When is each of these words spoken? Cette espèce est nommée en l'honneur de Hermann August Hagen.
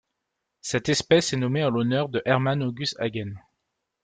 Cette 0.61 0.89
espèce 0.89 1.31
est 1.31 1.37
nommée 1.37 1.63
en 1.63 1.69
l'honneur 1.69 2.09
de 2.09 2.23
Hermann 2.25 2.63
August 2.63 2.95
Hagen. 2.99 3.35